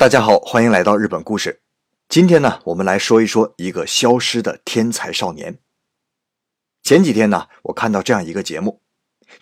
[0.00, 1.60] 大家好，欢迎来到日本故事。
[2.08, 5.58] 今天呢，我们来说一说一个消失的天才少年。
[6.82, 8.80] 前几天呢，我看到这样一个节目，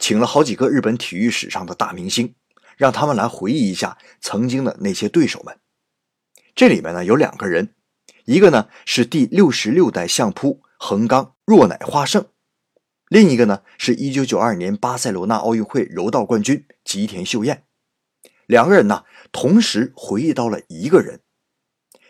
[0.01, 2.35] 请了好几个日本体育史上的大明星，
[2.77, 5.61] 让他们来回忆一下曾经的那些对手们。
[6.57, 7.77] 这里面呢有两个人，
[8.25, 12.27] 一个呢是第六十六代相扑横纲若乃花胜，
[13.09, 17.68] 另一个呢是一九九二年巴塞罗那奥运会柔道冠军吉田秀彦。
[18.49, 21.21] 两个人呢，同时回忆到了一个人，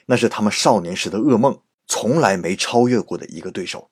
[0.06, 3.90] 那是他们少年时的噩梦，从来没超越过的一个对手。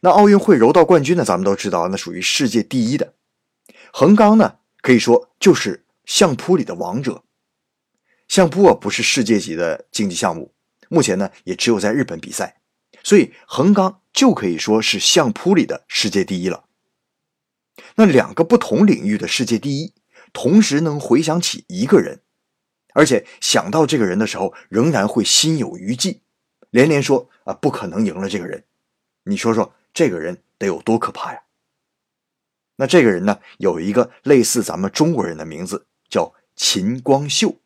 [0.00, 3.14] 那奥运会柔道冠军呢，咱们都知道，那属于世界第一的。
[3.90, 7.24] 横纲呢，可以说就是相扑里的王者。
[8.28, 10.52] 相扑啊，不是世界级的竞技项目，
[10.90, 12.60] 目前呢，也只有在日本比赛，
[13.02, 16.66] 所以横纲就可以说是相扑里的世界第一了。
[17.94, 19.94] 那两个不同领域的世界第一。
[20.32, 22.20] 同时能回想起一个人，
[22.94, 26.22] 而且想到这个人的时候，仍然会心有余悸，
[26.70, 28.64] 连连说啊，不可能赢了这个人。
[29.24, 31.42] 你说说，这个人得有多可怕呀？
[32.76, 37.56] 那这个人呢，有一个类似咱们中国人的名字，叫秦光秀。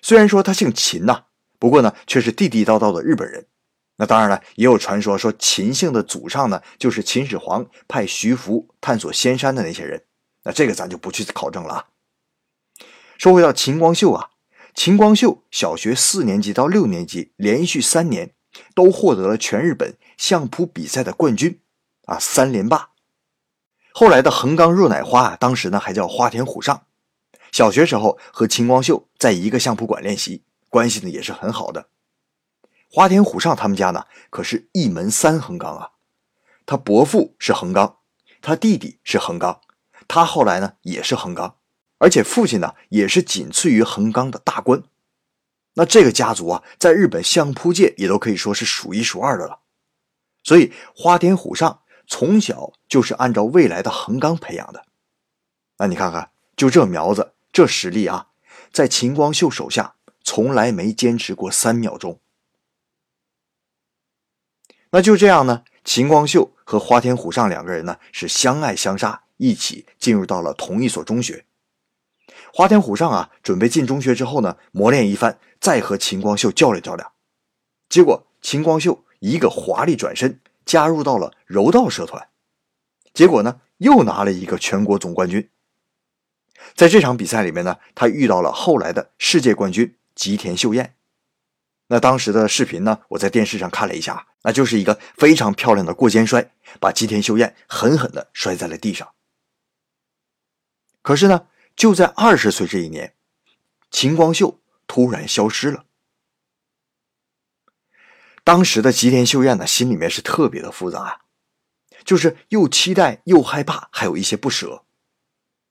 [0.00, 1.24] 虽然说他姓秦呐，
[1.58, 3.46] 不过呢，却是地地道道的日本人。
[3.96, 10.04] 那当然了，也有传说说秦姓的祖上呢，就是秦始皇派徐福探索仙山的那些人。
[10.44, 11.86] 那这个咱就不去考证了啊。
[13.18, 14.30] 说回到秦光秀啊，
[14.74, 18.34] 秦光秀小学四年级到六年级连续三年
[18.74, 21.60] 都获得了全日本相扑比赛的冠军
[22.06, 22.90] 啊，三连霸。
[23.92, 26.86] 后来的横纲若乃花啊，当时呢还叫花田虎上，
[27.52, 31.88] 小学时候和秦光秀在一个相扑馆练习，关系呢也是很好的。
[32.90, 35.90] 花田虎上他们家呢可是一门三横纲啊，
[36.66, 37.98] 他伯父是横纲，
[38.42, 39.60] 他弟弟是横纲。
[40.08, 41.56] 他后来呢也是横纲，
[41.98, 44.82] 而且父亲呢也是仅次于横纲的大官。
[45.74, 49.60] 那这个家族啊，在日本相扑界也都可以说是数一数二的了。
[50.42, 54.84] 所以花田虎上从小就是按照未来的横纲培养的。
[55.78, 58.28] 那你看看，就这苗子，这实力啊，
[58.72, 62.20] 在秦光秀手下从来没坚持过三秒钟。
[64.90, 69.24] 那就这样呢，秦光秀和花田虎上两个人呢是相爱相杀。
[69.36, 71.44] 一起进入到了同一所中学。
[72.52, 77.12] 花田虎上啊，准备进中学之后呢，磨练一番，再和秦光秀较量较量。
[77.88, 82.28] 结果秦光秀一个华丽转身，加入到了柔道社团。
[83.12, 85.48] 结果呢，又拿了一个全国总冠军。
[86.74, 90.94] 在这场比赛里面呢，他遇到了后来的世界冠军吉田秀彦。
[91.88, 99.08] 那当时的视频呢，我在电视上看了一下，那就是一个非常漂亮的过肩摔，把吉田秀彦狠狠地摔在了地上。
[101.04, 103.12] 可是呢，就在二十岁这一年，
[103.90, 105.84] 秦光秀突然消失了。
[108.42, 111.20] 当时的吉田秀彦呢，心里面是特别的复杂啊，
[112.06, 114.84] 就是又期待又害怕，还有一些不舍。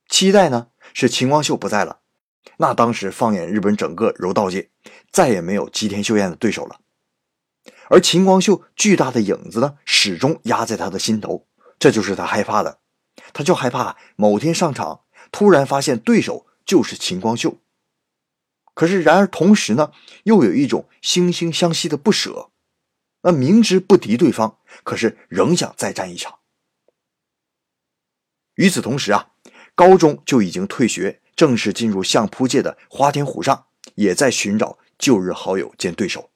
[0.08, 2.02] 期待呢是秦光秀不在了，
[2.58, 4.70] 那当时放眼日本整个柔道界，
[5.10, 6.80] 再也没有吉田秀彦的对手了。
[7.90, 11.48] 而秦光秀巨大的影子呢，始终压在他的心头，
[11.80, 12.78] 这就是他害怕的，
[13.34, 15.00] 他就害怕某天上场。
[15.34, 17.58] 突然发现对手就是秦光秀，
[18.76, 19.92] 可是然而同时呢，
[20.26, 22.52] 又有一种惺惺相惜的不舍。
[23.24, 26.40] 那明知不敌对方，可是仍想再战一场。
[28.56, 29.32] 与此同时啊，
[29.74, 33.66] 高中就已经退学，正式进入相扑界的花田虎上，
[33.96, 36.30] 也在寻找旧日好友兼对手。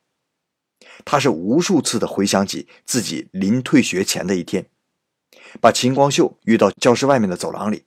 [1.06, 4.68] 他是无数次的回想起自己临退学前的一天，
[5.62, 7.84] 把秦光秀约到教室外面的走廊里。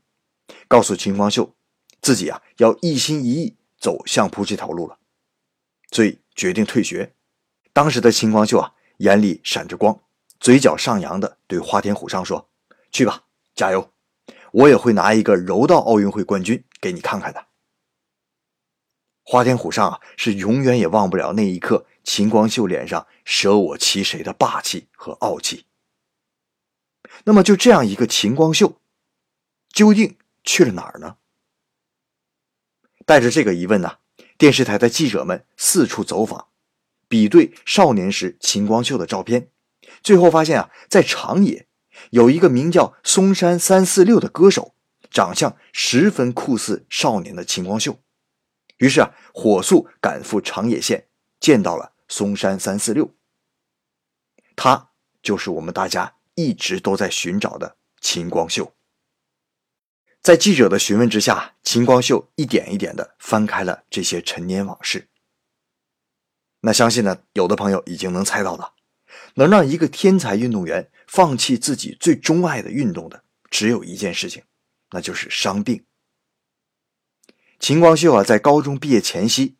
[0.71, 1.53] 告诉秦光秀，
[2.01, 4.99] 自己啊要一心一意走相扑这条路了，
[5.91, 7.13] 所以决定退学。
[7.73, 10.01] 当时的秦光秀啊眼里闪着光，
[10.39, 12.49] 嘴角上扬的对花田虎上说
[12.93, 13.25] ：“去吧，
[13.57, 13.93] 加油！
[14.53, 17.49] 我也会拿一个柔道奥运会冠军给你看看的。”
[19.27, 25.67] 花田虎上啊是永远也忘不了那一刻秦光秀脸上舍我其谁的霸气和傲气。
[27.25, 28.81] 那么就这样一个秦光秀，
[29.73, 30.17] 究竟？
[30.43, 31.17] 去了哪儿呢？
[33.07, 33.99] 带着这个疑问呢，
[34.39, 36.49] 电视台的记者们四处走访，
[37.09, 39.51] 比对少年时秦光秀的照片，
[40.03, 41.67] 最后发现啊，在长野
[42.11, 44.75] 有一个名叫松山三四六的歌手，
[45.11, 47.99] 长相十分酷似少年的秦光秀。
[48.79, 51.09] 于是啊，火速赶赴长野县，
[51.41, 53.15] 见到了松山三四六。
[54.57, 54.91] 他
[55.23, 58.75] 就是我们大家一直都在寻找的秦光秀。
[60.23, 65.09] 在记者的询问之下，秦光秀一点一点的翻开了这些陈年往事。
[66.61, 68.75] 那相信呢，有的朋友已经能猜到了，
[69.37, 74.43] 能让一个天才运动员放弃自己最钟爱的运动的，只有一件事情，
[74.91, 75.87] 那就是伤病。
[77.59, 79.57] 秦光秀啊，在高中毕业前夕，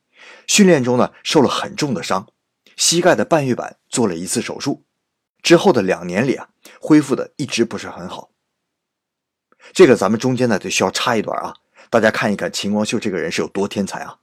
[0.47, 2.31] 训练中呢受了很重的伤，
[2.77, 4.85] 膝盖的半月板做了一次手术，
[5.43, 6.51] 之后的两年里啊，
[6.83, 8.30] 恢复的一直不是很好。
[9.73, 11.55] 这个咱们中间呢，得需要插一段啊，
[11.91, 14.19] 大家看一看秦光秀这个人是有多天才啊！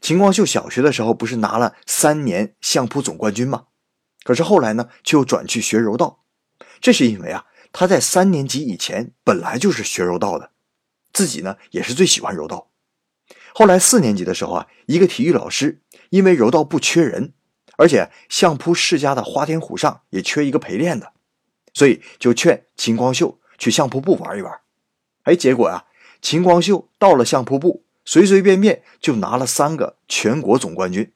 [0.00, 3.66] 秦光秀小学的时候不是拿了三年相扑总冠军吗？
[4.24, 6.24] 可是后来呢，却又转去学柔道，
[6.80, 10.50] 这是因为啊，他在三年级以前本来就是学柔道的，
[11.12, 12.70] 自己呢也是最喜欢柔道。
[13.54, 17.32] 后来四年级的时候啊，一个体育老师因为柔道不缺人，
[17.76, 21.12] 而且相扑世家的花田虎上也缺一个陪练的，
[21.74, 23.38] 所以就劝秦光秀。
[23.62, 24.60] 去相扑部玩一玩，
[25.22, 25.84] 哎，结果啊，
[26.20, 31.12] 秦光秀到了相扑部，随随便便就拿了三个全国总冠军。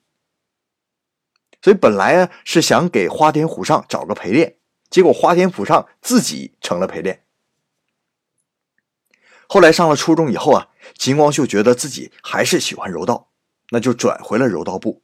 [1.60, 4.58] 所以本来啊是想给花田虎上找个陪练，
[4.88, 7.24] 结果花田虎上自己成了陪练。
[9.48, 13.30] 后来上了初中以后啊，秦光秀觉得自己还是喜欢柔道，
[13.70, 15.02] 那就转回了柔道部。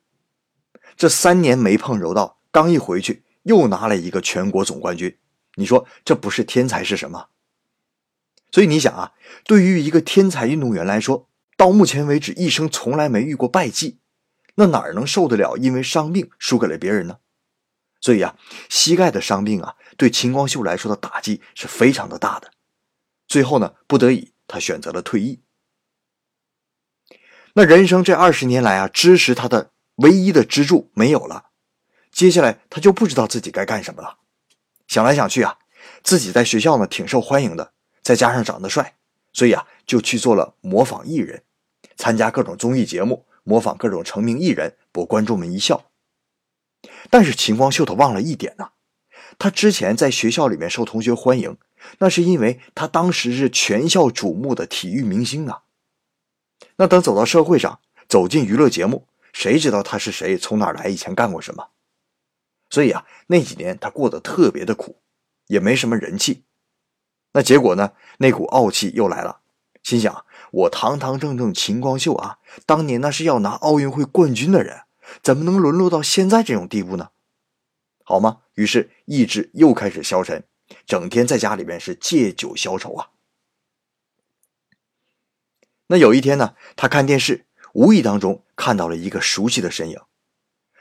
[0.96, 5.18] 这三年没碰柔道，刚一回去又拿了一个全国总冠军。
[5.56, 7.28] 你说这不是天才是什么？
[8.50, 9.12] 所以你想啊，
[9.44, 13.98] 对于一个天才运动员来说，到目前为止一生从来没遇过败绩，
[14.56, 17.18] 那哪能受得了因为伤病输给了别人呢？
[18.00, 18.36] 所以啊，
[18.68, 22.50] 膝盖的伤病啊，对秦光秀来说的打击是非常的大的。
[23.28, 25.42] 最后呢，不得已他选择了退役。
[27.54, 31.50] 那人生这二十年来啊，支持他的唯一的支柱没有了，
[32.10, 34.18] 接下来他就不知道自己该干什么了。
[34.92, 35.56] 想来想去啊，
[36.02, 37.72] 自己在学校呢挺受欢迎的，
[38.02, 38.96] 再加上长得帅，
[39.32, 41.44] 所以啊就去做了模仿艺人，
[41.96, 45.86] 参加各种综艺节目，模仿各种成名艺人，博观众们一笑。
[47.08, 48.72] 但是秦光秀他忘了一点呐，
[49.38, 51.56] 他之前在学校里面受同学欢迎，
[52.00, 55.62] 那是因为他当时是全校瞩目的体育明星啊。
[56.76, 61.70] 那等走到社会上，走进娱乐节目，谁知道他是谁，从哪来，以前干过什么？
[62.72, 64.96] 所以啊，那几年他过得特别的苦，
[65.48, 66.44] 也没什么人气。
[67.34, 67.92] 那结果呢？
[68.16, 69.40] 那股傲气又来了，
[69.82, 74.84] 心想：我堂堂正正秦光秀啊，当年那是要拿奥运会冠军的人，
[75.22, 77.10] 怎么能沦落到现在这种地步呢？
[78.04, 78.40] 好吗？
[78.54, 80.44] 于是意志又开始消沉，
[80.86, 83.10] 整天在家里面是借酒消愁啊。
[85.88, 87.44] 那有一天呢，他看电视，
[87.74, 90.00] 无意当中看到了一个熟悉的身影，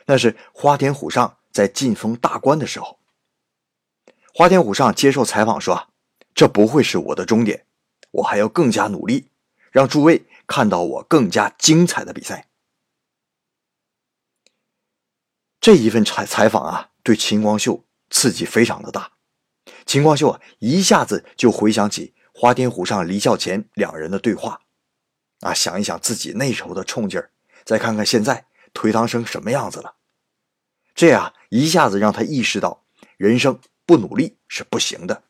[0.06, 1.40] 那是花田虎上。
[1.52, 3.00] 在晋封大关的时候，
[4.34, 5.90] 花田虎上接受采访说
[6.34, 7.66] ：“这不会是我的终点，
[8.12, 9.30] 我还要更加努力，
[9.72, 12.48] 让诸位看到我更加精彩的比赛。”
[15.60, 19.12] 这一份采采访啊，对秦光秀刺激非常的大。
[19.86, 24.62] 秦光秀啊，一下子就回想起花田虎上、离校前两人的对话，
[25.42, 27.32] 啊，想一想自己那时候的冲劲儿，
[27.64, 29.98] 再看看现在颓唐生什么样子了。
[31.02, 32.84] 这样一下子让他意识到，
[33.18, 35.24] 人生不努力是不行的，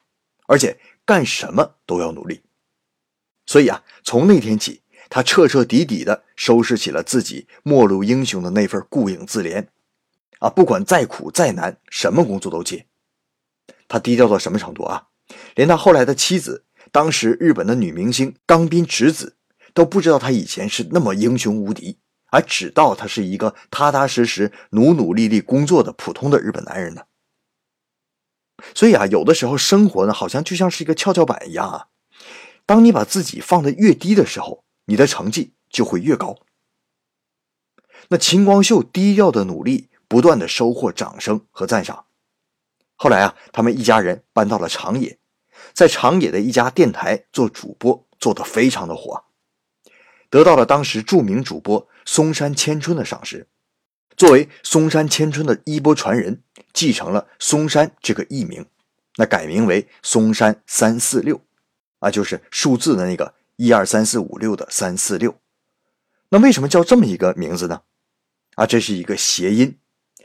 [0.45, 2.41] 而且干什么都要努力。
[3.45, 9.67] 所以啊，从那天起，他彻彻底底的收拾起了自己末路英雄的那份顾影自怜。
[10.39, 12.85] 啊，不管再苦再难，什么工作都接。
[13.87, 15.07] 他低调到什么程度啊？
[15.55, 19.37] 连他后来的妻子，当时日本的女明星冈滨直子，
[19.73, 21.97] 都不知道他以前是那么英雄无敌。
[22.31, 27.03] 而只道他是一个踏踏实实、努努力力工作的普通的日本男人呢。
[28.73, 31.87] 所以啊，有的时候生活呢，好像就像是一个跷跷板一样啊。
[32.65, 36.37] 当你把自己放得越低的时候，你的成绩就会越高。
[38.09, 42.05] 那秦光秀低调的努力，不断的收获掌声和赞赏。
[42.95, 45.17] 后来啊，他们一家人搬到了长野，
[45.73, 49.23] 在长野的一家电台做主播，做得非常的火。
[50.29, 53.47] 得到了当时著名主播松山千春的赏识，
[54.17, 56.41] 作为松山千春的衣钵传人，
[56.73, 58.65] 继承了松山这个艺名，
[59.17, 61.41] 那改名为松山三四六，
[61.99, 65.35] 啊，就是数字的那个一二三四五六的三四六。
[66.29, 67.81] 那为什么叫这么一个名字呢？
[68.55, 69.77] 啊，这是一个谐音，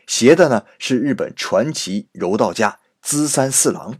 [0.07, 3.99] 谐的呢是日本传奇柔道家资三四郎，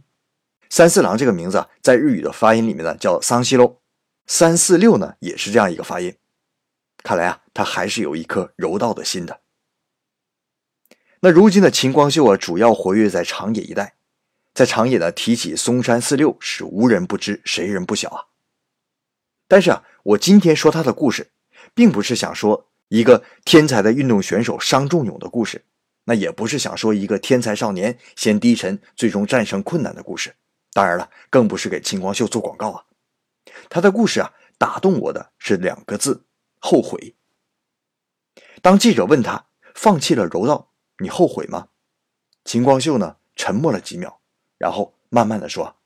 [0.69, 3.77] 三四郎这个名字啊在日语的发音里面呢叫桑西喽。
[4.25, 6.13] 三四六呢，也是这样一个发音。
[7.07, 9.39] 看来啊，他还是有一颗柔道的心的。
[11.21, 13.95] 那如今的秦光秀啊，主要活跃在长野一带，
[14.53, 18.25] 在长野呢，提起松山四六是无人不知，谁人不晓啊。
[19.47, 21.31] 但是啊，我今天说他的故事，
[21.73, 25.63] 并不是想说一个天才的运动选手伤仲永的故事，
[26.03, 30.35] 那也不是想说一个天才少年先低沉，最终战胜困难的故事。
[30.73, 32.83] 当然了，更不是给秦光秀做广告啊。
[33.69, 36.25] 他的故事啊，打动我的是两个字：
[36.59, 37.15] 后悔。
[38.61, 41.69] 当记者问他放弃了柔道，你后悔吗？
[42.43, 44.21] 秦光秀呢，沉默了几秒，
[44.57, 45.77] 然后慢慢的说：“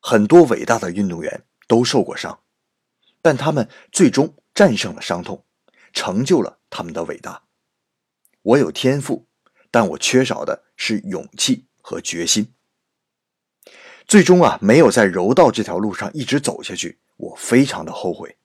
[0.00, 2.40] 很多伟大的运动员都受过伤，
[3.20, 5.44] 但他们最终战胜了伤痛，
[5.92, 7.42] 成就了他们的伟大。
[8.42, 9.26] 我有天赋，
[9.70, 12.54] 但我缺少的是勇气和决心。
[14.06, 18.37] 最终啊，没有在柔道这条路上一直走下去，我非常的后悔。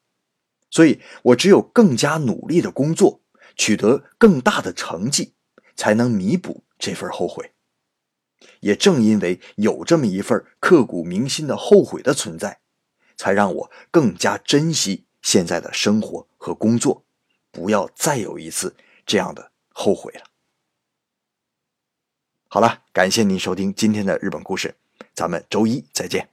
[0.74, 3.22] 所以，我只有更加努力的工作，
[3.56, 5.36] 取得更大的成绩，
[5.76, 7.54] 才能弥补。”这份后悔，
[8.62, 12.60] 也正因为有这么一份刻骨铭心的后悔的存在，
[13.16, 17.06] 才让我更加珍惜现在的生活和工作，
[17.52, 18.76] 不要再有一次
[19.06, 20.24] 这样的后悔了。
[22.50, 24.76] 好了，感谢您收听今天的日本故事，
[25.14, 26.33] 咱们周一再见。